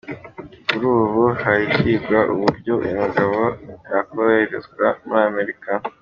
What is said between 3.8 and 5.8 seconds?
yakoherezwa muri Amerika.